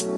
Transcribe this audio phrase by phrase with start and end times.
[0.00, 0.16] Servus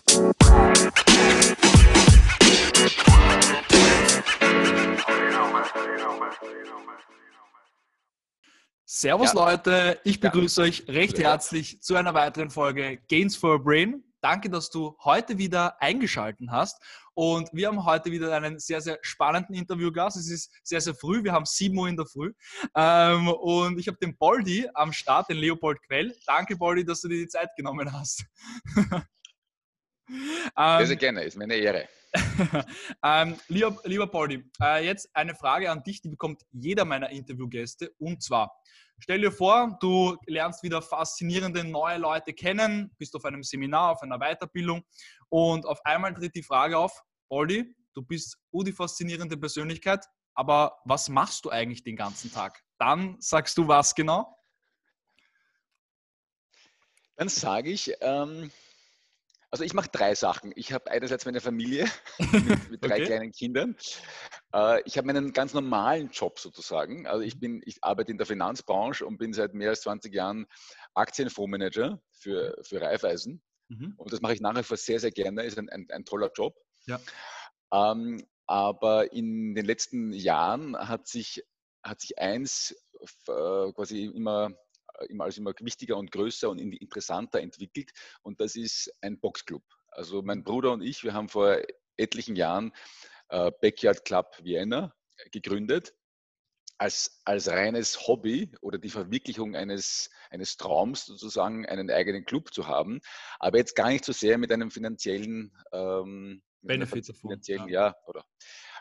[9.33, 9.35] ja.
[9.35, 10.69] Leute, ich begrüße ja.
[10.69, 14.05] euch recht herzlich zu einer weiteren Folge Gains for a Brain.
[14.21, 16.81] Danke, dass du heute wieder eingeschaltet hast.
[17.15, 20.17] Und wir haben heute wieder einen sehr, sehr spannenden Interviewgast.
[20.17, 21.25] Es ist sehr, sehr früh.
[21.25, 22.33] Wir haben 7 Uhr in der Früh.
[22.77, 26.15] Ähm, und ich habe den Boldi am Start, den Leopold Quell.
[26.25, 28.25] Danke, Boldi, dass du dir die Zeit genommen hast.
[30.09, 31.25] sehr, sehr gerne.
[31.25, 31.89] Ist mir eine Ehre.
[33.05, 37.95] ähm, lieber, lieber Poldi, äh, jetzt eine Frage an dich, die bekommt jeder meiner Interviewgäste.
[37.99, 38.53] Und zwar,
[38.99, 44.03] stell dir vor, du lernst wieder faszinierende neue Leute kennen, bist auf einem Seminar, auf
[44.03, 44.85] einer Weiterbildung
[45.31, 51.09] und auf einmal tritt die Frage auf, Poldi, du bist die faszinierende Persönlichkeit, aber was
[51.09, 52.63] machst du eigentlich den ganzen Tag?
[52.79, 54.37] Dann sagst du was genau?
[57.17, 58.51] Dann sage ich, ähm,
[59.53, 60.53] also ich mache drei Sachen.
[60.57, 61.87] Ich habe einerseits meine Familie
[62.33, 63.05] mit, mit drei okay.
[63.05, 63.77] kleinen Kindern.
[64.55, 67.07] Äh, ich habe meinen ganz normalen Job sozusagen.
[67.07, 70.47] Also ich, bin, ich arbeite in der Finanzbranche und bin seit mehr als 20 Jahren
[70.95, 73.43] Aktienfondsmanager für, für Raiffeisen.
[73.69, 73.95] Mhm.
[73.99, 75.45] Und das mache ich nach wie vor sehr, sehr gerne.
[75.45, 76.57] Ist ein, ein, ein toller Job.
[76.87, 76.99] Ja.
[77.75, 81.45] Ähm, aber in den letzten Jahren hat sich,
[81.83, 82.75] hat sich eins
[83.29, 84.51] äh, quasi immer
[85.09, 87.91] immer als immer wichtiger und größer und interessanter entwickelt.
[88.23, 89.63] Und das ist ein Boxclub.
[89.89, 90.45] Also mein mhm.
[90.45, 91.59] Bruder und ich, wir haben vor
[91.97, 92.73] etlichen Jahren
[93.29, 94.95] äh, Backyard Club Vienna
[95.31, 95.95] gegründet.
[96.79, 102.67] Als, als reines Hobby oder die Verwirklichung eines, eines Traums sozusagen, einen eigenen Club zu
[102.67, 103.01] haben,
[103.39, 107.31] aber jetzt gar nicht so sehr mit einem finanziellen ähm, Benefit davon.
[107.31, 107.89] Finanziellen, ja.
[107.89, 107.95] ja.
[108.07, 108.25] oder.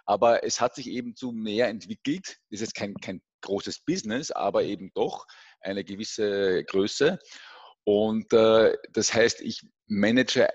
[0.06, 2.40] Aber es hat sich eben zu mehr entwickelt.
[2.50, 5.26] Das ist jetzt kein, kein großes Business, aber eben doch
[5.62, 7.20] eine gewisse Größe.
[7.84, 10.48] Und äh, das heißt, ich manage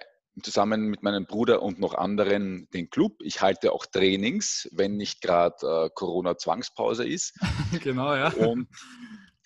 [0.43, 3.17] zusammen mit meinem Bruder und noch anderen den Club.
[3.23, 7.39] Ich halte auch Trainings, wenn nicht gerade äh, Corona-Zwangspause ist.
[7.83, 8.29] genau, ja.
[8.33, 8.69] Und,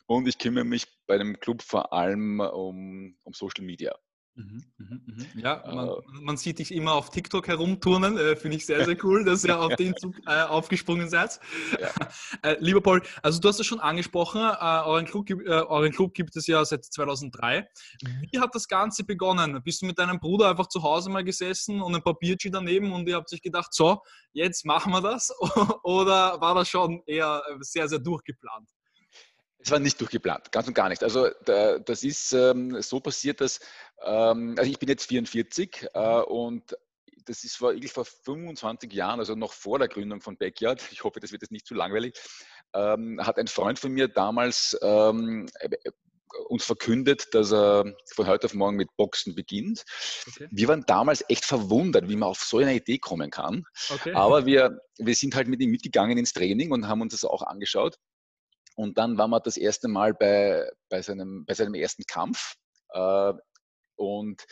[0.07, 3.95] und ich kümmere mich bei dem Club vor allem um, um Social Media.
[4.35, 5.27] Mhm, mhm, mhm.
[5.41, 5.93] Ja, man, äh.
[6.23, 9.59] man, sieht dich immer auf TikTok herumturnen, äh, finde ich sehr, sehr cool, dass ihr
[9.61, 11.41] auf den Zug äh, aufgesprungen seid.
[11.81, 11.91] Ja.
[12.43, 16.15] Äh, lieber Paul, also du hast es schon angesprochen, äh, euren Club, äh, euren, Club,
[16.15, 17.69] gibt es ja seit 2003.
[18.31, 19.61] Wie hat das Ganze begonnen?
[19.63, 23.09] Bist du mit deinem Bruder einfach zu Hause mal gesessen und ein Papierchen daneben und
[23.09, 24.01] ihr habt sich gedacht, so,
[24.33, 25.31] jetzt machen wir das?
[25.83, 28.69] Oder war das schon eher sehr, sehr durchgeplant?
[29.63, 31.03] Es war nicht durchgeplant, ganz und gar nicht.
[31.03, 33.61] Also da, das ist ähm, so passiert, dass,
[34.03, 36.77] ähm, also ich bin jetzt 44 äh, und
[37.27, 41.21] das ist vor, vor 25 Jahren, also noch vor der Gründung von Backyard, ich hoffe,
[41.21, 42.19] das wird jetzt nicht zu langweilig,
[42.75, 45.69] ähm, hat ein Freund von mir damals ähm, äh,
[46.49, 49.85] uns verkündet, dass er von heute auf morgen mit Boxen beginnt.
[50.29, 50.49] Okay.
[50.51, 53.65] Wir waren damals echt verwundert, wie man auf so eine Idee kommen kann.
[53.89, 54.13] Okay.
[54.13, 57.43] Aber wir, wir sind halt mit ihm mitgegangen ins Training und haben uns das auch
[57.43, 57.97] angeschaut.
[58.77, 62.55] Und dann waren wir das erste Mal bei, bei, seinem, bei seinem ersten Kampf.
[62.91, 63.33] Äh,
[63.97, 64.45] und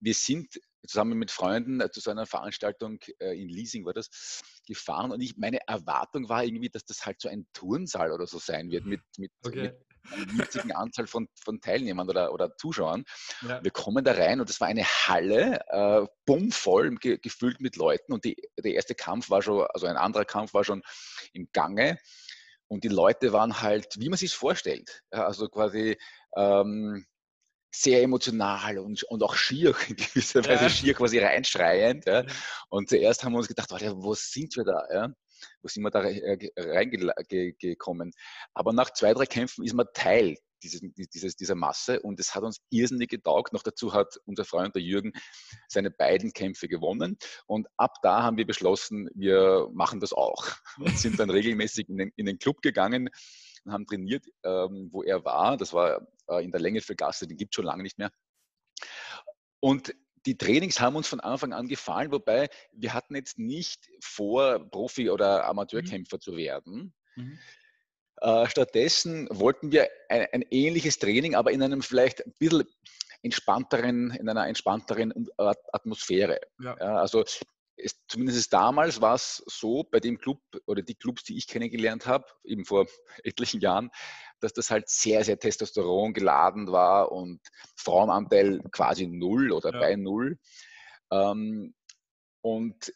[0.00, 4.42] wir sind zusammen mit Freunden äh, zu so einer Veranstaltung äh, in Leasing war das
[4.66, 8.38] gefahren und ich, meine Erwartung war irgendwie, dass das halt so ein Turnsaal oder so
[8.38, 9.62] sein wird mit, mit, okay.
[9.62, 9.76] mit
[10.12, 13.04] einer winzigen Anzahl von, von Teilnehmern oder, oder Zuschauern.
[13.42, 13.62] Ja.
[13.62, 18.12] Wir kommen da rein und es war eine Halle, äh, bummvoll, ge, gefüllt mit Leuten
[18.12, 20.82] und die, der erste Kampf war schon, also ein anderer Kampf war schon
[21.32, 21.98] im Gange
[22.68, 25.02] und die Leute waren halt, wie man sich vorstellt.
[25.12, 25.98] Ja, also quasi
[26.36, 27.04] ähm,
[27.74, 30.70] sehr emotional und, und auch schier, in gewisser Weise ja.
[30.70, 32.06] schier quasi reinschreiend.
[32.06, 32.24] Ja.
[32.68, 34.82] Und zuerst haben wir uns gedacht, warte, wo sind wir da?
[34.92, 35.08] Ja?
[35.62, 38.12] Wo sind wir da reingekommen?
[38.54, 40.80] Aber nach zwei, drei Kämpfen ist man Teil dieses,
[41.12, 43.52] dieses, dieser Masse und es hat uns irrsinnig getaugt.
[43.52, 45.12] Noch dazu hat unser Freund der Jürgen
[45.68, 50.46] seine beiden Kämpfe gewonnen und ab da haben wir beschlossen, wir machen das auch
[50.78, 53.10] und sind dann regelmäßig in den, in den Club gegangen
[53.64, 55.56] und haben trainiert, ähm, wo er war.
[55.56, 58.10] Das war äh, in der Länge für Gasse, den gibt es schon lange nicht mehr.
[59.60, 59.94] Und
[60.26, 65.10] die Trainings haben uns von Anfang an gefallen, wobei wir hatten jetzt nicht vor, Profi-
[65.10, 66.20] oder Amateurkämpfer mhm.
[66.20, 66.94] zu werden.
[67.16, 67.38] Mhm.
[68.20, 72.64] Äh, stattdessen wollten wir ein, ein, ähnliches Training, aber in einem vielleicht ein bisschen
[73.22, 75.28] entspannteren, in einer entspannteren
[75.72, 76.40] Atmosphäre.
[76.60, 76.76] Ja.
[76.78, 77.24] Ja, also
[77.76, 82.06] es, zumindest damals war es so bei dem Club oder die Clubs, die ich kennengelernt
[82.06, 82.86] habe, eben vor
[83.24, 83.90] etlichen Jahren,
[84.40, 87.40] dass das halt sehr, sehr Testosteron geladen war und
[87.76, 89.78] Frauenanteil quasi null oder ja.
[89.78, 90.38] bei null.
[91.10, 91.74] Ähm,
[92.40, 92.92] und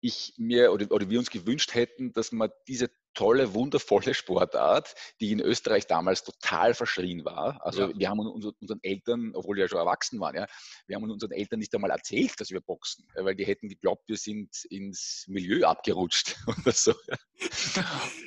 [0.00, 5.32] ich mir oder, oder wir uns gewünscht hätten, dass man diese tolle, wundervolle Sportart, die
[5.32, 7.64] in Österreich damals total verschrien war.
[7.64, 7.92] Also ja.
[7.98, 10.46] wir haben unseren Eltern, obwohl wir ja schon erwachsen waren, ja,
[10.86, 14.16] wir haben unseren Eltern nicht einmal erzählt, dass wir boxen, weil die hätten geglaubt, wir
[14.16, 16.92] sind ins Milieu abgerutscht oder so.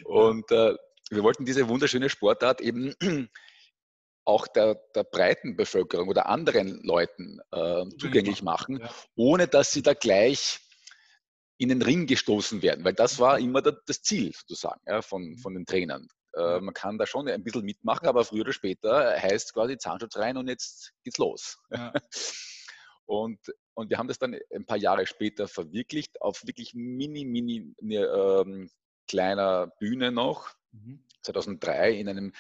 [0.06, 0.76] Und äh,
[1.10, 2.96] wir wollten diese wunderschöne Sportart eben
[4.26, 8.84] auch der, der breiten Bevölkerung oder anderen Leuten äh, zugänglich machen,
[9.16, 10.60] ohne dass sie da gleich
[11.58, 15.38] in den Ring gestoßen werden, weil das war immer das Ziel sozusagen ja, von, mhm.
[15.38, 16.08] von den Trainern.
[16.36, 20.18] Äh, man kann da schon ein bisschen mitmachen, aber früher oder später heißt quasi Zahnschutz
[20.18, 21.58] rein und jetzt geht's los.
[21.72, 21.94] Ja.
[23.06, 23.40] und,
[23.74, 28.06] und wir haben das dann ein paar Jahre später verwirklicht auf wirklich mini, mini ne,
[28.06, 28.70] ähm,
[29.08, 30.56] kleiner Bühne noch.
[30.72, 31.04] Mhm.
[31.24, 32.34] 2003 in einem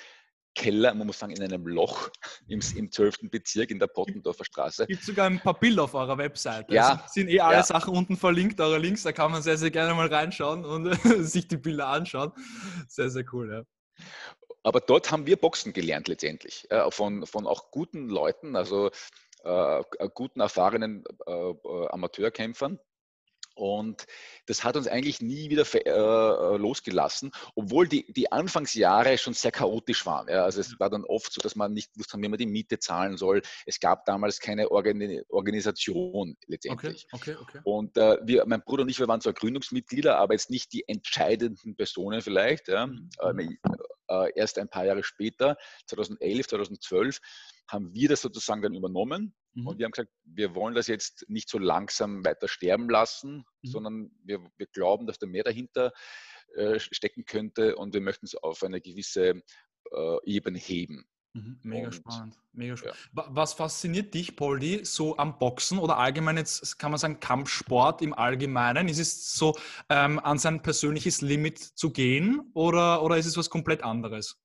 [0.58, 2.10] Keller, man muss sagen, in einem Loch
[2.48, 3.30] im, im 12.
[3.30, 4.84] Bezirk in der Pottendorfer Straße.
[4.84, 6.74] Es gibt sogar ein paar Bilder auf eurer Webseite.
[6.74, 7.04] Ja.
[7.06, 7.64] Es sind eh alle ja.
[7.64, 10.94] Sachen unten verlinkt, eure Links, da kann man sehr, sehr gerne mal reinschauen und
[11.24, 12.32] sich die Bilder anschauen.
[12.88, 14.06] Sehr, sehr cool, ja.
[14.64, 18.90] Aber dort haben wir Boxen gelernt letztendlich, äh, von, von auch guten Leuten, also
[19.44, 19.84] äh,
[20.14, 22.80] guten, erfahrenen äh, äh Amateurkämpfern.
[23.58, 24.06] Und
[24.46, 29.52] das hat uns eigentlich nie wieder äh, äh, losgelassen, obwohl die, die Anfangsjahre schon sehr
[29.52, 30.28] chaotisch waren.
[30.30, 30.44] Ja.
[30.44, 33.18] Also es war dann oft so, dass man nicht wusste, wie man die Miete zahlen
[33.18, 33.42] soll.
[33.66, 37.08] Es gab damals keine Organi Organisation letztendlich.
[37.12, 37.60] Okay, okay, okay.
[37.64, 40.88] Und äh, wir, mein Bruder und ich, wir waren zwar Gründungsmitglieder, aber jetzt nicht die
[40.88, 42.68] entscheidenden Personen vielleicht.
[42.68, 42.88] Ja.
[42.88, 43.10] Mhm.
[44.10, 45.58] Äh, erst ein paar Jahre später,
[45.88, 47.20] 2011, 2012,
[47.68, 49.68] haben wir das sozusagen dann übernommen mhm.
[49.68, 53.68] und wir haben gesagt, wir wollen das jetzt nicht so langsam weiter sterben lassen, mhm.
[53.68, 55.92] sondern wir, wir glauben, dass da mehr dahinter
[56.56, 59.42] äh, stecken könnte und wir möchten es auf eine gewisse
[59.92, 61.06] äh, Ebene heben.
[61.38, 62.38] Mhm, mega und, spannend.
[62.54, 62.98] Mega spannend.
[63.16, 63.26] Ja.
[63.30, 68.14] Was fasziniert dich, Poldi, so am Boxen oder allgemein jetzt kann man sagen Kampfsport im
[68.14, 68.88] Allgemeinen?
[68.88, 69.56] Ist es so
[69.90, 74.38] ähm, an sein persönliches Limit zu gehen oder, oder ist es was komplett anderes?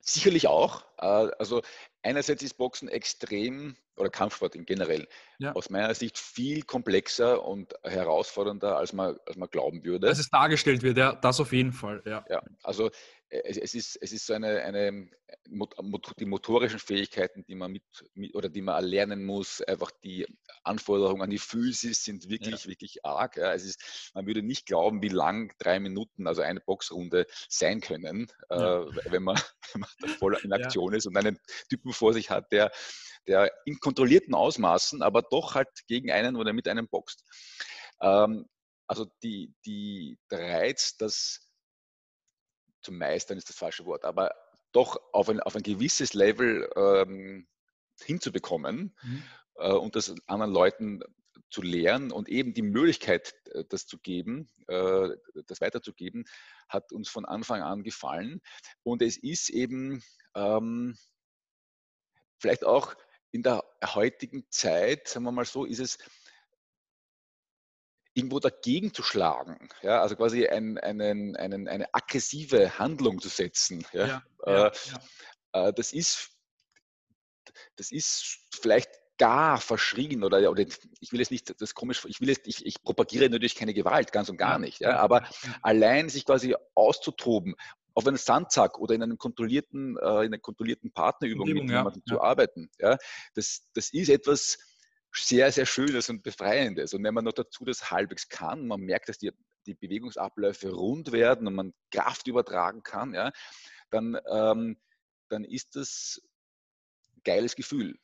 [0.00, 0.84] Sicherlich auch.
[0.98, 1.62] Äh, also
[2.02, 5.06] einerseits ist Boxen extrem, oder Kampfsport in generell,
[5.38, 5.52] ja.
[5.52, 10.08] aus meiner Sicht viel komplexer und herausfordernder, als man, als man glauben würde.
[10.08, 12.02] Als es dargestellt wird, ja, das auf jeden Fall.
[12.06, 12.90] Ja, ja also
[13.30, 15.08] es, es, ist, es ist so eine, eine
[16.18, 17.84] die motorischen Fähigkeiten, die man mit,
[18.14, 20.26] mit, oder die man erlernen muss, einfach die
[20.64, 22.68] Anforderungen an die Physis sind wirklich, ja.
[22.68, 23.36] wirklich arg.
[23.36, 23.54] Ja.
[23.54, 28.26] Es ist, man würde nicht glauben, wie lang drei Minuten, also eine Boxrunde sein können,
[28.50, 28.82] ja.
[28.82, 29.36] äh, wenn, man,
[29.72, 31.38] wenn man voll in Aktion ist und einen
[31.68, 32.72] Typen vor sich hat, der,
[33.28, 37.24] der in kontrollierten Ausmaßen, aber doch halt gegen einen oder mit einem boxt.
[38.00, 38.46] Ähm,
[38.88, 41.49] also die, die, der Reiz, das
[42.82, 44.34] zu meistern ist das falsche Wort, aber
[44.72, 47.46] doch auf ein, auf ein gewisses Level ähm,
[48.02, 49.22] hinzubekommen mhm.
[49.56, 51.02] äh, und das anderen Leuten
[51.50, 55.08] zu lehren und eben die Möglichkeit, äh, das zu geben, äh,
[55.46, 56.24] das weiterzugeben,
[56.68, 58.40] hat uns von Anfang an gefallen.
[58.82, 60.02] Und es ist eben
[60.34, 60.96] ähm,
[62.38, 62.94] vielleicht auch
[63.32, 65.98] in der heutigen Zeit, sagen wir mal so, ist es
[68.20, 73.86] irgendwo dagegen zu schlagen, ja, also quasi ein, einen, einen, eine aggressive Handlung zu setzen.
[73.92, 74.70] Ja, ja, äh,
[75.52, 75.68] ja.
[75.68, 76.30] Äh, das, ist,
[77.76, 80.64] das ist vielleicht gar verschrien oder, oder
[81.00, 84.12] ich will es nicht, das komisch, ich will es, ich, ich propagiere natürlich keine Gewalt,
[84.12, 85.26] ganz und gar nicht, ja, aber
[85.62, 87.54] allein sich quasi auszutoben,
[87.94, 92.02] auf einem Sandsack oder in einem kontrollierten, äh, in einer kontrollierten Partnerübung Umgebung, mit jemandem
[92.06, 92.98] zu arbeiten, ja,
[93.34, 94.58] das, das ist etwas,
[95.12, 96.94] sehr, sehr Schönes und Befreiendes.
[96.94, 99.32] Und wenn man noch dazu das halbwegs kann, man merkt, dass die,
[99.66, 103.32] die Bewegungsabläufe rund werden und man Kraft übertragen kann, ja,
[103.90, 104.80] dann, ähm,
[105.28, 106.22] dann ist das
[107.14, 107.98] ein geiles Gefühl.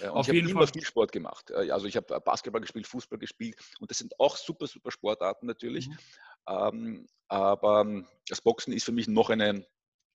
[0.00, 0.72] Ja, und Auf ich habe immer Fall.
[0.72, 1.50] viel Sport gemacht.
[1.50, 5.88] Also ich habe Basketball gespielt, Fußball gespielt und das sind auch super, super Sportarten natürlich.
[5.88, 5.98] Mhm.
[6.48, 9.66] Ähm, aber das Boxen ist für mich noch eine,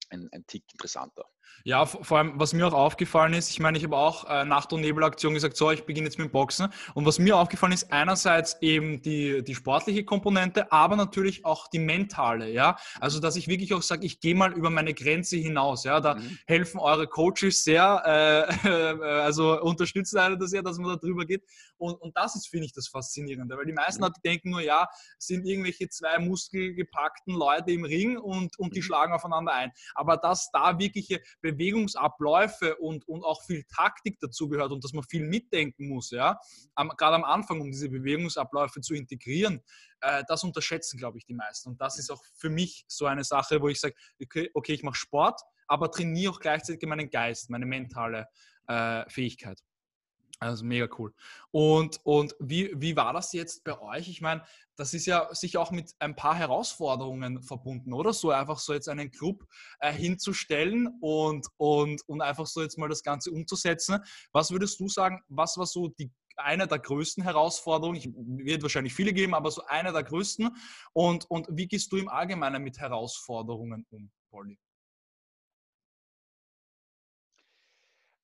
[0.10, 1.26] ein, ein Tick interessanter.
[1.64, 4.72] Ja, vor allem, was mir auch aufgefallen ist, ich meine, ich habe auch äh, Nacht-
[4.72, 6.70] und Nebelaktion gesagt, so, ich beginne jetzt mit dem Boxen.
[6.94, 11.80] Und was mir aufgefallen ist, einerseits eben die, die sportliche Komponente, aber natürlich auch die
[11.80, 12.78] mentale, ja.
[13.02, 16.00] Also, dass ich wirklich auch sage, ich gehe mal über meine Grenze hinaus, ja.
[16.00, 16.38] Da mhm.
[16.48, 21.26] helfen eure Coaches sehr, äh, äh, also unterstützen eine das sehr, dass man da drüber
[21.26, 21.44] geht.
[21.76, 24.14] Und, und das ist, finde ich, das Faszinierende, weil die meisten mhm.
[24.24, 24.88] denken nur, ja,
[25.18, 28.84] sind irgendwelche zwei muskelgepackten Leute im Ring und, und die mhm.
[28.84, 29.72] schlagen aufeinander ein.
[29.96, 35.24] Aber dass da wirkliche Bewegungsabläufe und, und auch viel Taktik dazugehört und dass man viel
[35.24, 36.40] mitdenken muss, ja,
[36.76, 39.62] am, gerade am Anfang, um diese Bewegungsabläufe zu integrieren,
[40.02, 41.70] äh, das unterschätzen, glaube ich, die meisten.
[41.70, 44.84] Und das ist auch für mich so eine Sache, wo ich sage, okay, okay ich
[44.84, 48.28] mache Sport, aber trainiere auch gleichzeitig meinen Geist, meine mentale
[48.68, 49.62] äh, Fähigkeit.
[50.40, 51.14] Also mega cool.
[51.50, 54.08] Und, und wie, wie war das jetzt bei euch?
[54.08, 54.44] Ich meine,
[54.76, 58.14] das ist ja sicher auch mit ein paar Herausforderungen verbunden, oder?
[58.14, 59.48] So einfach so jetzt einen Club
[59.80, 64.00] äh, hinzustellen und, und, und einfach so jetzt mal das Ganze umzusetzen.
[64.32, 68.10] Was würdest du sagen, was war so die eine der größten Herausforderungen, ich,
[68.46, 70.56] wird wahrscheinlich viele geben, aber so eine der größten.
[70.94, 74.60] Und, und wie gehst du im Allgemeinen mit Herausforderungen um, Polly?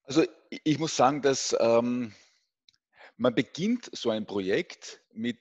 [0.03, 2.13] Also ich muss sagen, dass ähm,
[3.17, 5.39] man beginnt so ein Projekt mit,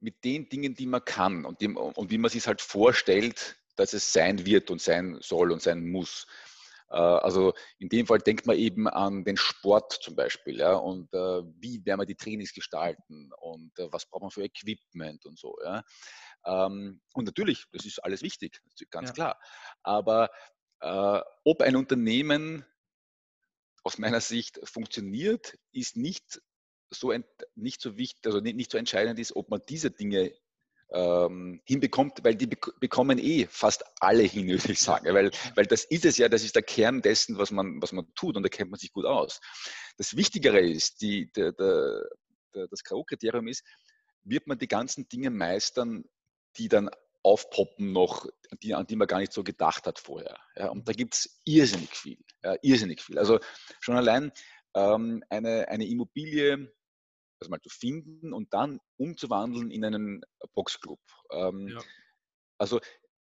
[0.00, 3.92] mit den Dingen, die man kann und, dem, und wie man sich halt vorstellt, dass
[3.92, 6.26] es sein wird und sein soll und sein muss.
[6.90, 11.12] Äh, also in dem Fall denkt man eben an den Sport zum Beispiel ja, und
[11.14, 15.38] äh, wie werden wir die Trainings gestalten und äh, was braucht man für Equipment und
[15.38, 15.56] so.
[15.64, 15.82] Ja.
[16.44, 19.14] Ähm, und natürlich, das ist alles wichtig, ganz ja.
[19.14, 19.40] klar.
[19.82, 20.30] Aber
[20.80, 22.64] äh, ob ein Unternehmen
[23.82, 26.40] aus meiner Sicht funktioniert, ist nicht
[26.90, 27.14] so,
[27.54, 30.32] nicht so wichtig, also nicht, nicht so entscheidend ist, ob man diese Dinge
[30.92, 35.14] ähm, hinbekommt, weil die bekommen eh fast alle hin, würde ich sagen.
[35.14, 38.12] Weil, weil das ist es ja, das ist der Kern dessen, was man, was man
[38.14, 39.40] tut und da kennt man sich gut aus.
[39.96, 42.02] Das Wichtigere ist, die, der, der,
[42.54, 43.64] der, das K.O.-Kriterium ist,
[44.24, 46.04] wird man die ganzen Dinge meistern,
[46.56, 46.90] die dann
[47.22, 48.26] aufpoppen noch,
[48.62, 50.38] die, an die man gar nicht so gedacht hat vorher.
[50.56, 53.18] Ja, und da gibt es irrsinnig viel, ja, irrsinnig viel.
[53.18, 53.38] Also
[53.80, 54.32] schon allein
[54.74, 56.72] ähm, eine, eine Immobilie
[57.40, 60.22] also mal zu finden und dann umzuwandeln in einen
[60.54, 61.00] Boxclub.
[61.32, 61.80] Ähm, ja.
[62.58, 62.80] Also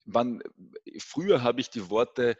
[0.05, 0.43] wann,
[0.99, 2.37] früher habe ich die Worte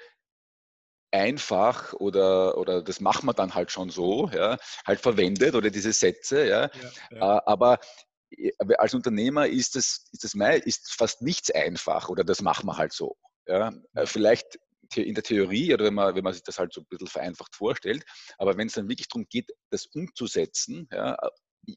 [1.12, 5.94] einfach oder, oder das machen wir dann halt schon so, ja, halt verwendet oder diese
[5.94, 6.62] Sätze, ja.
[6.62, 7.38] ja, ja.
[7.38, 7.80] Äh, aber
[8.78, 10.34] als Unternehmer ist das, ist das
[10.66, 13.16] ist fast nichts einfach oder das machen wir halt so.
[13.48, 13.74] Ja.
[13.94, 14.60] Äh, vielleicht
[14.96, 17.56] in der Theorie oder wenn man, wenn man sich das halt so ein bisschen vereinfacht
[17.56, 18.06] vorstellt,
[18.38, 21.18] aber wenn es dann wirklich darum geht, das umzusetzen, ja,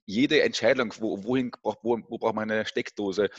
[0.05, 3.31] jede Entscheidung, wo, wohin wo, wo braucht man eine Steckdose,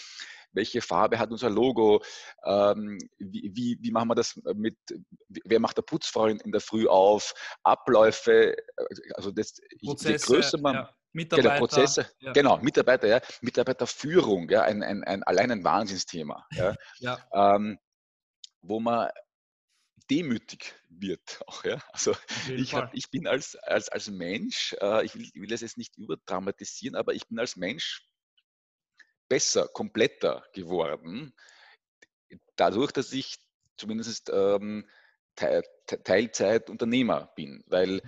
[0.53, 2.01] welche Farbe hat unser Logo,
[2.45, 4.77] ähm, wie, wie, wie, machen wir das mit,
[5.45, 7.33] wer macht der Putzfrau in, in der Früh auf,
[7.63, 8.55] Abläufe,
[9.15, 10.97] also das, Prozesse, je größer man, ja.
[11.17, 12.31] Mitarbeiter, genau, Prozesse, ja.
[12.31, 17.17] genau, Mitarbeiter, ja, Mitarbeiterführung, ja, ein, ein, ein, allein ein Wahnsinnsthema, ja, ja.
[17.33, 17.79] Ähm,
[18.62, 19.09] wo man
[20.09, 21.63] demütig wird auch.
[21.63, 21.83] Ja?
[21.91, 22.15] Also
[22.50, 25.77] ich, hab, ich bin als, als, als Mensch, äh, ich, will, ich will das jetzt
[25.77, 28.07] nicht überdramatisieren, aber ich bin als Mensch
[29.27, 31.33] besser, kompletter geworden,
[32.55, 33.38] dadurch, dass ich
[33.75, 34.88] zumindest ähm,
[35.36, 38.01] Teilzeitunternehmer bin, weil, mhm.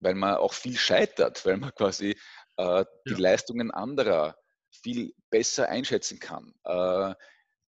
[0.00, 2.18] weil man auch viel scheitert, weil man quasi
[2.56, 3.18] äh, die ja.
[3.18, 4.36] Leistungen anderer
[4.70, 6.54] viel besser einschätzen kann.
[6.64, 7.14] Äh,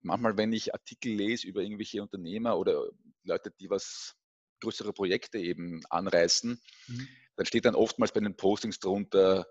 [0.01, 2.89] manchmal, wenn ich Artikel lese über irgendwelche Unternehmer oder
[3.23, 4.15] Leute, die was
[4.61, 7.07] größere Projekte eben anreißen, mhm.
[7.35, 9.47] dann steht dann oftmals bei den Postings drunter,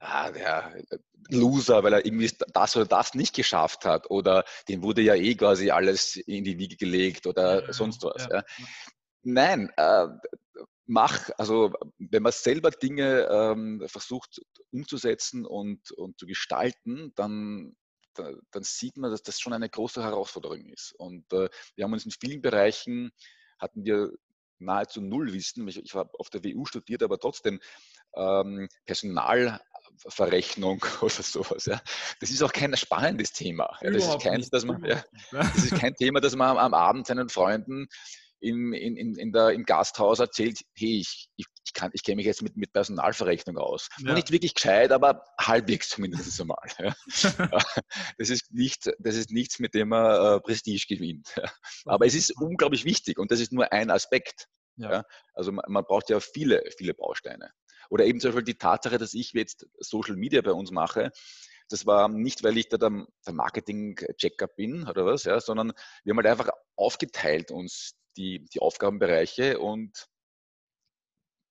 [0.00, 0.84] ah, der
[1.30, 5.34] Loser, weil er irgendwie das oder das nicht geschafft hat oder dem wurde ja eh
[5.34, 8.24] quasi alles in die Wiege gelegt oder ja, sonst was.
[8.24, 8.36] Ja.
[8.36, 8.44] Ja.
[9.22, 10.06] Nein, äh,
[10.86, 17.76] mach, also wenn man selber Dinge ähm, versucht umzusetzen und, und zu gestalten, dann
[18.50, 20.92] dann sieht man, dass das schon eine große Herausforderung ist.
[20.98, 23.12] Und äh, wir haben uns in vielen Bereichen,
[23.58, 24.10] hatten wir
[24.58, 25.66] nahezu null Wissen.
[25.68, 27.60] Ich, ich war auf der WU studiert, aber trotzdem
[28.16, 31.66] ähm, Personalverrechnung oder sowas.
[31.66, 31.80] Ja.
[32.20, 33.76] Das ist auch kein spannendes Thema.
[33.80, 33.90] Ja.
[33.90, 37.28] Das, ist kein, dass man, ja, das ist kein Thema, das man am Abend seinen
[37.28, 37.88] Freunden
[38.40, 42.42] in, in, in der, im Gasthaus erzählt, hey, ich, ich, kann, ich kenne mich jetzt
[42.42, 43.88] mit, mit Personalverrechnung aus.
[43.98, 44.14] Ja.
[44.14, 46.68] nicht wirklich gescheit, aber halbwegs zumindest einmal.
[46.78, 46.94] Ja.
[48.18, 51.32] das, ist nicht, das ist nichts, mit dem man äh, Prestige gewinnt.
[51.36, 51.50] Ja.
[51.86, 54.46] Aber es ist unglaublich wichtig und das ist nur ein Aspekt.
[54.76, 55.04] Ja.
[55.34, 57.50] Also man, man braucht ja viele, viele Bausteine.
[57.90, 61.10] Oder eben zum Beispiel die Tatsache, dass ich jetzt Social Media bei uns mache,
[61.68, 66.12] das war nicht, weil ich da der, der Marketing-Checker bin oder was, ja, sondern wir
[66.12, 70.08] haben halt einfach aufgeteilt uns die, die Aufgabenbereiche und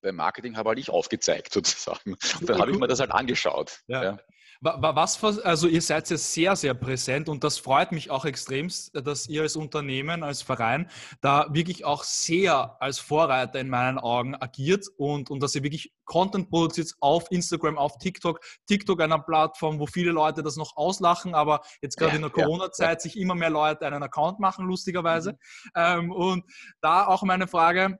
[0.01, 2.13] beim Marketing habe halt ich aufgezeigt sozusagen.
[2.13, 3.81] Und dann habe ich mir das halt angeschaut.
[3.87, 4.03] Ja.
[4.03, 4.19] ja.
[4.61, 9.27] Was, also ihr seid ja sehr, sehr präsent und das freut mich auch extremst, dass
[9.27, 10.89] ihr als Unternehmen, als Verein
[11.21, 15.93] da wirklich auch sehr als Vorreiter in meinen Augen agiert und, und dass ihr wirklich
[16.05, 18.39] Content produziert auf Instagram, auf TikTok.
[18.65, 22.31] TikTok einer Plattform, wo viele Leute das noch auslachen, aber jetzt gerade ja, in der
[22.31, 22.99] Corona-Zeit ja.
[22.99, 25.33] sich immer mehr Leute einen Account machen, lustigerweise.
[25.33, 25.37] Mhm.
[25.75, 26.43] Ähm, und
[26.81, 27.99] da auch meine Frage,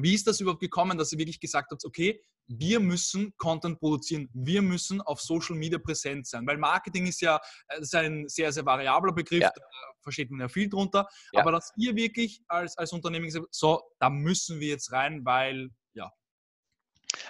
[0.00, 4.28] wie ist das überhaupt gekommen, dass ihr wirklich gesagt habt, okay, wir müssen Content produzieren,
[4.32, 7.38] wir müssen auf Social Media präsent sein, weil Marketing ist ja
[7.68, 9.52] äh, ist ein sehr, sehr variabler Begriff, ja.
[9.54, 9.62] da
[10.02, 11.40] versteht man ja viel drunter, ja.
[11.40, 15.68] aber dass ihr wirklich als, als Unternehmen gesagt so, da müssen wir jetzt rein, weil,
[15.94, 16.10] ja.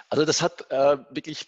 [0.09, 1.47] Also das hat äh, wirklich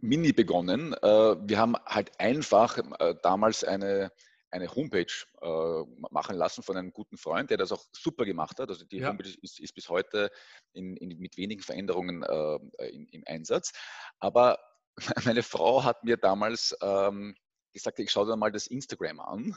[0.00, 0.94] mini begonnen.
[0.94, 4.10] Äh, wir haben halt einfach äh, damals eine,
[4.56, 5.06] eine Homepage
[5.42, 8.68] äh, machen lassen von einem guten Freund, der das auch super gemacht hat.
[8.68, 9.08] Also die ja.
[9.08, 10.30] Homepage ist, ist, bis heute
[10.72, 13.72] in, in, mit wenigen Veränderungen äh, in, im Einsatz.
[14.18, 14.58] Aber
[15.24, 17.36] meine Frau hat mir damals ähm,
[17.72, 19.56] gesagt, ich schaue da mal das Instagram an.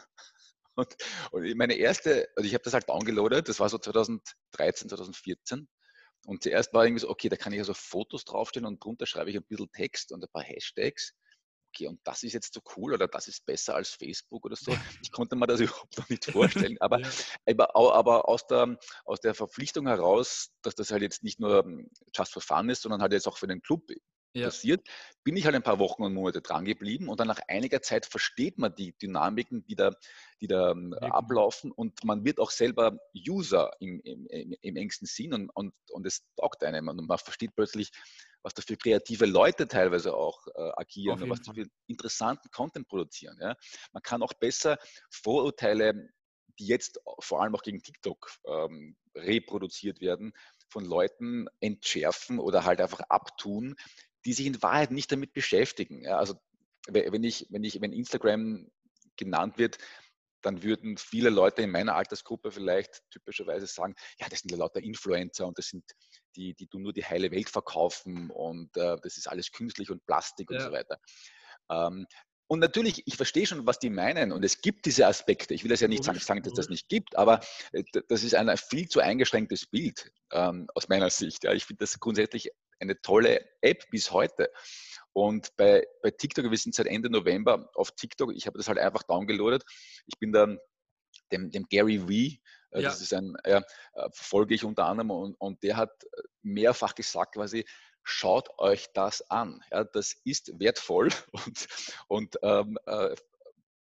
[0.75, 0.96] Und,
[1.32, 5.68] und meine erste, also ich habe das halt downgeloadet, das war so 2013, 2014.
[6.25, 9.29] Und zuerst war irgendwie so, okay, da kann ich also Fotos draufstellen und drunter schreibe
[9.29, 11.13] ich ein bisschen Text und ein paar Hashtags.
[11.70, 14.76] Okay, und das ist jetzt so cool oder das ist besser als Facebook oder so.
[15.02, 16.78] Ich konnte mir das überhaupt noch nicht vorstellen.
[16.82, 17.02] Aber,
[17.46, 21.90] aber, aber aus, der, aus der Verpflichtung heraus, dass das halt jetzt nicht nur hm,
[22.16, 23.84] just for fun ist, sondern halt jetzt auch für den Club
[24.34, 24.46] ja.
[24.46, 24.88] passiert,
[25.24, 28.06] bin ich halt ein paar Wochen und Monate dran geblieben und dann nach einiger Zeit
[28.06, 29.92] versteht man die Dynamiken, die da,
[30.42, 31.10] die da ähm, ja.
[31.10, 32.98] ablaufen und man wird auch selber
[33.28, 34.28] User im, im,
[34.62, 37.92] im engsten Sinn und, und, und es taugt einem und man versteht plötzlich,
[38.41, 42.88] was da für kreative Leute teilweise auch äh, agieren und was die für interessanten Content
[42.88, 43.38] produzieren.
[43.41, 43.55] Ja.
[43.91, 44.77] Man kann auch besser
[45.12, 46.10] Vorurteile,
[46.58, 50.34] die jetzt vor allem auch gegen TikTok ähm, reproduziert werden,
[50.69, 53.75] von Leuten entschärfen oder halt einfach abtun,
[54.25, 56.03] die sich in Wahrheit nicht damit beschäftigen.
[56.03, 56.36] Ja, also
[56.88, 58.69] wenn ich, wenn ich, wenn Instagram
[59.15, 59.77] genannt wird,
[60.41, 64.81] dann würden viele Leute in meiner Altersgruppe vielleicht typischerweise sagen, ja, das sind ja lauter
[64.81, 65.84] Influencer und das sind
[66.36, 70.05] die, die du nur die heile Welt verkaufen und äh, das ist alles künstlich und
[70.05, 70.65] Plastik und ja.
[70.65, 71.00] so weiter.
[71.69, 72.05] Ähm,
[72.51, 75.53] und natürlich, ich verstehe schon, was die meinen und es gibt diese Aspekte.
[75.53, 77.41] Ich will das ja nicht sagen, sagen dass das nicht gibt, aber
[77.74, 81.43] äh, das ist ein viel zu eingeschränktes Bild ähm, aus meiner Sicht.
[81.43, 81.53] Ja.
[81.53, 84.51] Ich finde das grundsätzlich eine tolle App bis heute.
[85.13, 88.78] Und bei, bei TikTok, wir sind seit Ende November auf TikTok, ich habe das halt
[88.78, 89.63] einfach downgeloadet.
[90.06, 90.60] Ich bin dann
[91.32, 92.39] dem, dem Gary Vee,
[92.72, 92.89] äh, ja.
[92.89, 93.62] das ist ein, äh,
[94.13, 95.92] folge ich unter anderem und, und der hat
[96.42, 97.66] mehrfach gesagt quasi,
[98.04, 99.62] schaut euch das an.
[99.72, 101.68] Ja, das ist wertvoll und,
[102.08, 103.16] und ähm, äh,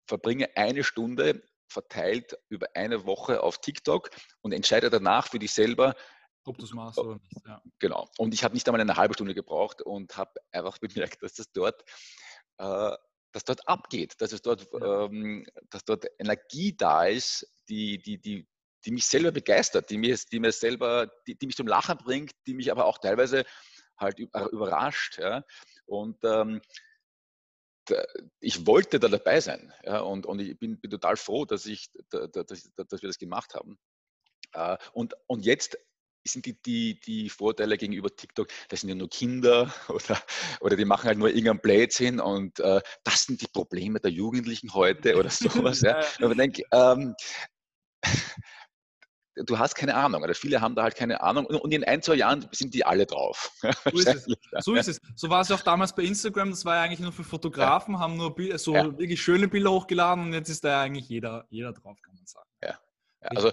[0.07, 4.09] verbringe eine Stunde verteilt über eine Woche auf TikTok
[4.41, 5.95] und entscheide danach für dich selber,
[6.45, 7.45] ob du es machst oder nicht.
[7.45, 7.61] Ja.
[7.79, 8.09] Genau.
[8.17, 11.51] Und ich habe nicht einmal eine halbe Stunde gebraucht und habe einfach bemerkt, dass das
[11.51, 11.83] dort,
[12.57, 12.95] äh,
[13.31, 15.05] dass dort abgeht, dass es dort, ja.
[15.05, 18.47] ähm, dass dort Energie da ist, die, die, die,
[18.85, 22.33] die mich selber begeistert, die mir, die mir selber, die, die mich zum Lachen bringt,
[22.45, 23.45] die mich aber auch teilweise
[23.97, 25.17] halt überrascht.
[25.17, 25.43] Ja.
[25.85, 26.61] Und ähm,
[28.39, 29.73] ich wollte da dabei sein.
[29.83, 33.53] Ja, und, und ich bin, bin total froh, dass, ich, dass, dass wir das gemacht
[33.53, 33.77] haben.
[34.53, 35.77] Äh, und, und jetzt
[36.27, 40.21] sind die, die, die Vorteile gegenüber TikTok, das sind ja nur Kinder oder,
[40.61, 44.73] oder die machen halt nur irgendeinen Blödsinn und äh, das sind die Probleme der Jugendlichen
[44.73, 45.81] heute oder sowas.
[45.81, 45.99] ja.
[46.19, 47.15] Und ich denke, ähm,
[49.35, 52.15] du hast keine Ahnung oder viele haben da halt keine Ahnung und in ein, zwei
[52.15, 53.51] Jahren sind die alle drauf.
[53.91, 54.25] So ist es.
[54.63, 55.01] So, ist es.
[55.15, 57.99] so war es auch damals bei Instagram, das war ja eigentlich nur für Fotografen, ja.
[57.99, 58.85] haben nur so ja.
[58.97, 62.49] wirklich schöne Bilder hochgeladen und jetzt ist da eigentlich jeder, jeder drauf, kann man sagen.
[62.63, 62.79] Ja.
[63.21, 63.51] Also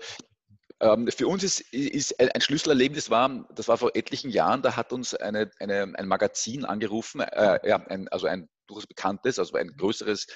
[1.10, 5.14] für uns ist, ist ein Schlüsselerlebnis war, das war vor etlichen Jahren, da hat uns
[5.14, 10.26] eine, eine, ein Magazin angerufen, äh, ja, ein, also ein durchaus bekanntes, also ein größeres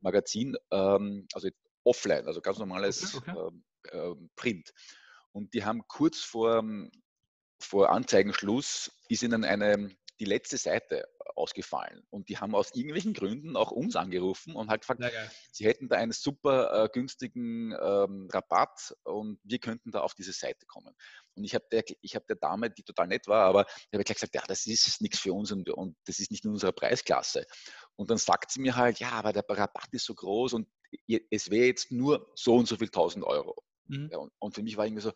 [0.00, 1.48] Magazin, ähm, also
[1.84, 3.58] offline, also ganz normales okay, okay.
[3.92, 4.72] Ähm, Print.
[5.32, 6.64] Und die haben kurz vor,
[7.60, 9.90] vor Anzeigenschluss ist ihnen eine,
[10.22, 12.06] die letzte Seite ausgefallen.
[12.10, 15.02] Und die haben aus irgendwelchen Gründen auch uns angerufen und halt gefragt,
[15.50, 20.32] sie hätten da einen super äh, günstigen ähm, Rabatt und wir könnten da auf diese
[20.32, 20.94] Seite kommen.
[21.34, 24.16] Und ich habe der, hab der Dame, die total nett war, aber ich habe gleich
[24.16, 27.44] gesagt, ja, das ist nichts für uns und, und das ist nicht in unserer Preisklasse.
[27.96, 30.68] Und dann sagt sie mir halt, ja, aber der Rabatt ist so groß und
[31.30, 33.60] es wäre jetzt nur so und so viel 1000 Euro.
[33.88, 34.08] Mhm.
[34.12, 35.12] Ja, und, und für mich war irgendwie so,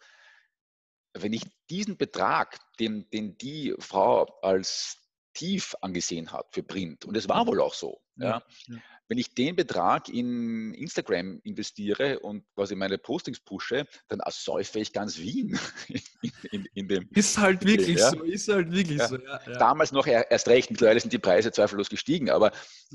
[1.22, 4.98] wenn ich diesen Betrag, den, den die Frau als
[5.34, 7.04] tief angesehen hat für Print.
[7.04, 8.00] Und es war wohl auch so.
[8.16, 8.42] Ja.
[8.68, 8.76] ja.
[9.08, 14.92] Wenn ich den Betrag in Instagram investiere und quasi meine Postings pushe, dann ersäufe ich
[14.92, 15.58] ganz Wien.
[16.22, 18.10] In, in, in dem ist halt wirklich ja.
[18.10, 19.18] so, ist halt wirklich so.
[19.58, 22.50] Damals noch erst recht, mittlerweile sind die Preise zweifellos gestiegen, aber,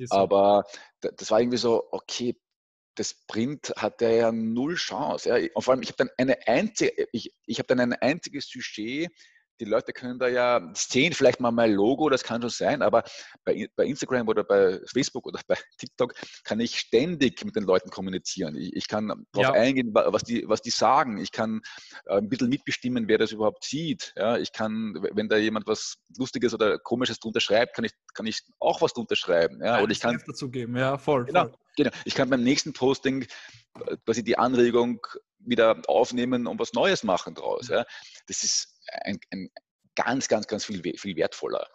[0.09, 0.65] aber
[0.99, 2.35] das war irgendwie so, okay,
[2.95, 5.29] das Print hatte ja null Chance.
[5.29, 5.49] Ja.
[5.53, 9.09] Und vor allem, ich habe dann eine einzige, ich, ich habe dann ein einziges Sujet
[9.61, 13.03] die Leute können da ja sehen, vielleicht mal mein Logo, das kann schon sein, aber
[13.45, 17.91] bei, bei Instagram oder bei Facebook oder bei TikTok kann ich ständig mit den Leuten
[17.91, 18.55] kommunizieren.
[18.55, 19.61] Ich, ich kann darauf ja.
[19.61, 21.19] eingehen, was die, was die sagen.
[21.19, 21.61] Ich kann
[22.07, 24.13] äh, ein bisschen mitbestimmen, wer das überhaupt sieht.
[24.17, 28.25] Ja, ich kann, wenn da jemand was Lustiges oder Komisches drunter schreibt, kann ich, kann
[28.25, 29.61] ich auch was drunter schreiben.
[29.63, 31.25] Ja, oder ich kann dazu geben, ja, voll.
[31.25, 31.57] Genau, voll.
[31.83, 31.95] Genau.
[32.05, 35.05] Ich kann beim nächsten Posting äh, quasi die Anregung
[35.39, 37.67] wieder aufnehmen und was Neues machen draus.
[37.67, 37.85] Ja.
[38.27, 39.49] Das ist ein, ein
[39.95, 41.67] ganz, ganz, ganz viel, viel wertvoller.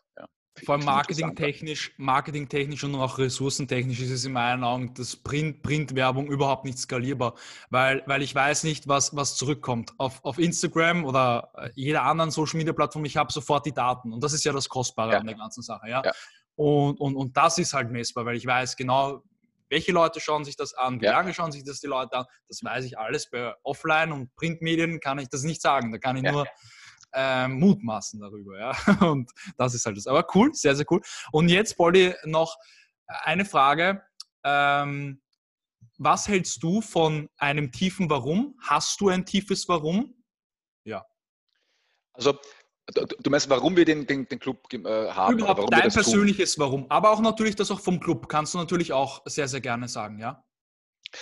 [0.64, 6.28] vor allem marketingtechnisch, marketingtechnisch und auch ressourcentechnisch ist es in meinen Augen das Print, Printwerbung
[6.28, 7.34] überhaupt nicht skalierbar,
[7.68, 9.92] weil, weil ich weiß nicht, was, was zurückkommt.
[9.98, 14.12] Auf, auf Instagram oder äh, jeder anderen Social Media Plattform, ich habe sofort die Daten
[14.12, 15.18] und das ist ja das Kostbare ja.
[15.18, 15.88] an der ganzen Sache.
[15.88, 16.02] Ja?
[16.04, 16.12] ja.
[16.54, 19.22] Und, und, und das ist halt messbar, weil ich weiß genau,
[19.68, 21.12] welche Leute schauen sich das an, wie ja.
[21.12, 22.26] lange schauen sich das die Leute an.
[22.48, 23.30] Das weiß ich alles.
[23.30, 25.92] Bei Offline- und Printmedien kann ich das nicht sagen.
[25.92, 26.46] Da kann ich nur
[27.12, 28.58] ähm, mutmaßen darüber.
[28.58, 28.72] Ja?
[29.10, 30.06] Und das ist halt das.
[30.06, 31.00] Aber cool, sehr, sehr cool.
[31.32, 32.56] Und jetzt, Polly, noch
[33.06, 34.02] eine Frage.
[34.44, 35.22] Ähm,
[35.98, 38.58] was hältst du von einem tiefen Warum?
[38.62, 40.14] Hast du ein tiefes Warum?
[40.84, 41.06] Ja.
[42.12, 42.38] Also
[42.94, 44.78] Du meinst, warum wir den, den, den Club äh,
[45.10, 45.38] haben?
[45.38, 46.64] Überhaupt warum dein persönliches tun?
[46.64, 46.86] Warum.
[46.90, 48.28] Aber auch natürlich das auch vom Club.
[48.28, 50.44] Kannst du natürlich auch sehr, sehr gerne sagen, ja?
[51.10, 51.20] Das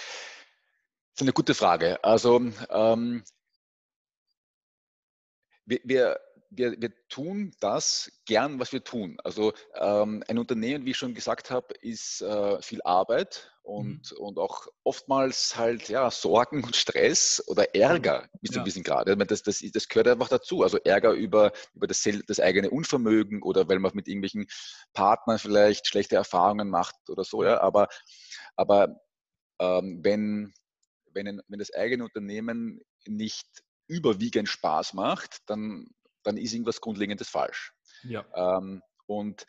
[1.17, 2.03] ist eine gute Frage.
[2.05, 3.25] Also ähm,
[5.65, 6.21] wir, wir,
[6.57, 9.19] wir, wir, tun das gern, was wir tun.
[9.23, 14.19] Also ähm, ein Unternehmen, wie ich schon gesagt habe, ist äh, viel Arbeit und, mhm.
[14.19, 18.65] und auch oftmals halt ja, Sorgen und Stress oder Ärger bis zu ja.
[18.65, 19.17] bisschen gerade.
[19.17, 20.63] Das, das, das gehört einfach dazu.
[20.63, 24.47] Also Ärger über, über das, das eigene Unvermögen oder weil man mit irgendwelchen
[24.93, 27.43] Partnern vielleicht schlechte Erfahrungen macht oder so.
[27.43, 27.61] Ja.
[27.61, 27.89] Aber,
[28.57, 29.01] aber
[29.61, 30.53] ähm, wenn,
[31.13, 33.47] wenn, wenn das eigene Unternehmen nicht
[33.87, 35.89] überwiegend Spaß macht, dann,
[36.25, 37.73] dann ist irgendwas Grundlegendes falsch.
[38.03, 38.25] Ja.
[38.35, 39.47] Ähm, und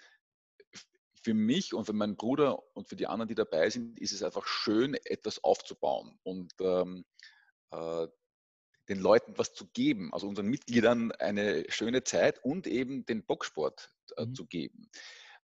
[1.24, 4.22] für mich und für meinen Bruder und für die anderen, die dabei sind, ist es
[4.22, 7.04] einfach schön, etwas aufzubauen und ähm,
[7.72, 8.08] äh,
[8.88, 13.92] den Leuten was zu geben, also unseren Mitgliedern eine schöne Zeit und eben den Boxsport
[14.18, 14.36] äh, mhm.
[14.36, 14.92] zu geben.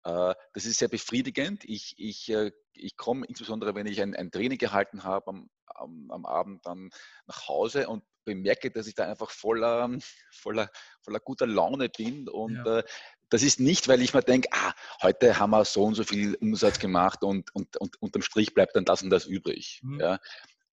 [0.04, 1.64] Äh, das ist sehr befriedigend.
[1.64, 6.12] Ich, ich, äh, ich komme insbesondere, wenn ich ein, ein Training gehalten habe am, am,
[6.12, 6.90] am Abend dann
[7.28, 9.90] nach Hause und bemerke, dass ich da einfach voller,
[10.32, 10.70] voller,
[11.02, 12.28] voller guter Laune bin.
[12.28, 12.80] Und ja.
[12.80, 12.84] äh,
[13.30, 16.36] das ist nicht, weil ich mir denke, ah, heute haben wir so und so viel
[16.36, 19.80] Umsatz gemacht und, und, und unterm Strich bleibt dann das und das übrig.
[19.84, 20.00] Mhm.
[20.00, 20.20] Ja?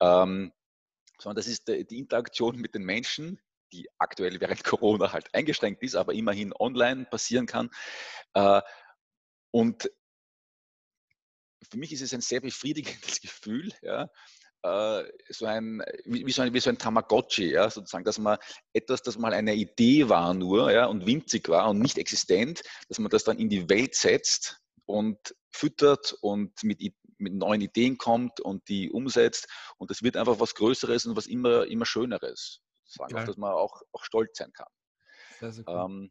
[0.00, 0.52] Ähm,
[1.20, 3.40] sondern das ist die Interaktion mit den Menschen,
[3.72, 7.70] die aktuell während Corona halt eingeschränkt ist, aber immerhin online passieren kann.
[8.34, 8.62] Äh,
[9.50, 9.90] und
[11.70, 14.08] für mich ist es ein sehr befriedigendes Gefühl, ja,
[14.66, 18.38] äh, so ein, wie, so ein, wie so ein Tamagotchi, ja, sozusagen, dass man
[18.72, 22.98] etwas, das mal eine Idee war nur ja, und winzig war und nicht existent, dass
[22.98, 26.80] man das dann in die Welt setzt und füttert und mit,
[27.18, 29.48] mit neuen Ideen kommt und die umsetzt
[29.78, 33.52] und das wird einfach was Größeres und was immer, immer Schöneres, sozusagen, auf das man
[33.52, 34.68] auch, auch stolz sein kann.
[35.40, 35.64] Cool.
[35.68, 36.10] ähm,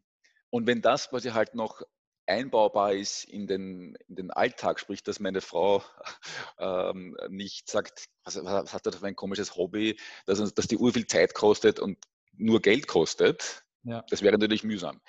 [0.50, 1.82] und wenn das quasi halt noch
[2.26, 5.82] einbaubar ist in den, in den Alltag, sprich, dass meine Frau
[6.58, 10.92] ähm, nicht sagt, was, was, hat er für ein komisches Hobby, dass, dass die Uhr
[10.92, 11.98] viel Zeit kostet und
[12.32, 14.04] nur Geld kostet, ja.
[14.10, 15.00] das wäre natürlich mühsam.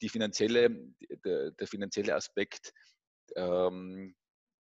[0.00, 0.70] Die finanzielle,
[1.24, 2.72] der, der finanzielle Aspekt,
[3.34, 4.14] ähm,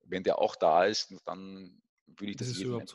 [0.04, 2.86] wenn der auch da ist, dann würde ich das, das jedem.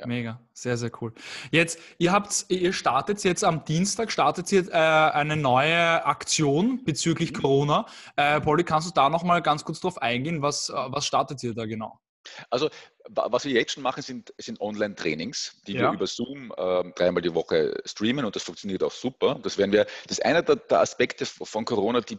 [0.00, 0.06] Ja.
[0.06, 1.12] Mega, sehr, sehr cool.
[1.50, 7.32] Jetzt, ihr habt, ihr startet jetzt am Dienstag, startet ihr äh, eine neue Aktion bezüglich
[7.32, 7.36] mhm.
[7.36, 7.86] Corona.
[8.16, 10.40] Äh, Polly, kannst du da nochmal ganz kurz drauf eingehen?
[10.40, 12.00] Was, äh, was startet ihr da genau?
[12.48, 12.70] Also,
[13.08, 15.82] was wir jetzt schon machen, sind, sind Online-Trainings, die ja.
[15.82, 19.38] wir über Zoom äh, dreimal die Woche streamen und das funktioniert auch super.
[19.42, 22.18] Das werden wir, das ist einer der, der Aspekte von Corona, die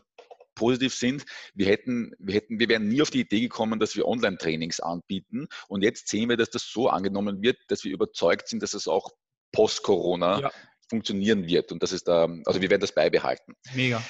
[0.56, 1.26] positiv sind.
[1.54, 5.48] Wir hätten, wir hätten, wir wären nie auf die Idee gekommen, dass wir Online-Trainings anbieten.
[5.68, 8.88] Und jetzt sehen wir, dass das so angenommen wird, dass wir überzeugt sind, dass es
[8.88, 9.10] auch
[9.52, 10.52] post-Corona ja.
[10.90, 11.72] funktionieren wird.
[11.72, 13.56] Und das ist da, also wir werden das beibehalten.
[13.74, 14.04] Mega.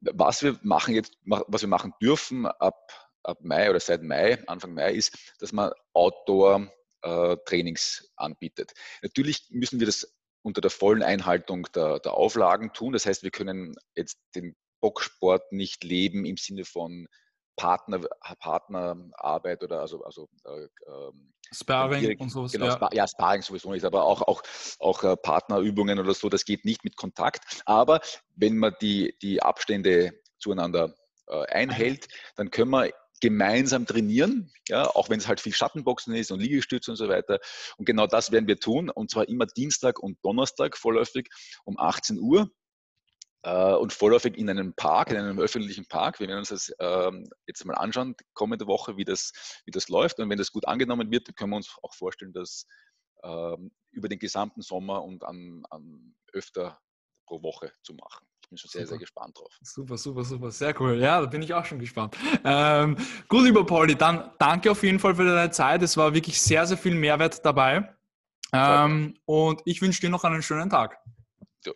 [0.00, 4.74] Was wir machen jetzt, was wir machen dürfen ab, ab Mai oder seit Mai, Anfang
[4.74, 6.70] Mai, ist, dass man Outdoor
[7.02, 8.72] äh, Trainings anbietet.
[9.02, 10.12] Natürlich müssen wir das
[10.42, 12.92] unter der vollen Einhaltung der, der, Auflagen tun.
[12.92, 14.54] Das heißt, wir können jetzt den
[14.86, 17.08] Boxsport nicht leben im Sinne von
[17.56, 18.00] Partner,
[18.38, 22.52] Partnerarbeit oder also, also äh, ähm, Sparring direkt, und sowas.
[22.52, 22.88] Genau, ja.
[22.92, 24.42] ja, Sparring sowieso nicht, aber auch, auch,
[24.78, 27.62] auch äh, Partnerübungen oder so, das geht nicht mit Kontakt.
[27.64, 28.00] Aber
[28.36, 30.94] wenn man die, die Abstände zueinander
[31.26, 36.30] äh, einhält, dann können wir gemeinsam trainieren, ja, auch wenn es halt viel Schattenboxen ist
[36.30, 37.40] und Liegestütze und so weiter.
[37.76, 41.28] Und genau das werden wir tun, und zwar immer Dienstag und Donnerstag vorläufig
[41.64, 42.50] um 18 Uhr
[43.46, 46.18] äh, und vorläufig in einem Park, in einem öffentlichen Park.
[46.18, 49.32] Wir werden uns das ähm, jetzt mal anschauen, kommende Woche, wie das,
[49.64, 50.18] wie das läuft.
[50.18, 52.66] Und wenn das gut angenommen wird, dann können wir uns auch vorstellen, das
[53.22, 56.80] ähm, über den gesamten Sommer und an, an öfter
[57.24, 58.26] pro Woche zu machen.
[58.42, 58.90] Ich bin schon sehr, super.
[58.90, 59.56] sehr gespannt drauf.
[59.62, 60.50] Super, super, super.
[60.50, 60.98] Sehr cool.
[60.98, 62.16] Ja, da bin ich auch schon gespannt.
[62.44, 62.96] Ähm,
[63.28, 65.82] gut, lieber Pauli, dann danke auf jeden Fall für deine Zeit.
[65.82, 67.94] Es war wirklich sehr, sehr viel Mehrwert dabei.
[68.52, 70.98] Ähm, und ich wünsche dir noch einen schönen Tag.
[71.60, 71.74] So,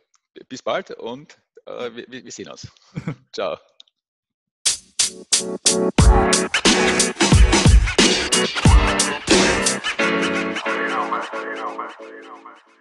[0.49, 2.67] bis bald und äh, wir, wir sehen uns.
[3.33, 3.57] Ciao.
[5.11, 5.25] you
[10.89, 11.23] know, man.
[12.01, 12.80] You know, man.